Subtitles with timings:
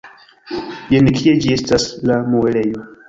[0.95, 2.89] Jen kie ĝi estas, la muelejo!